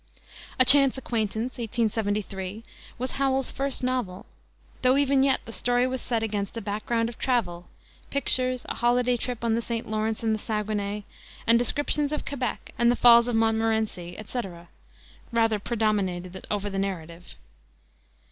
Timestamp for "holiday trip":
8.73-9.43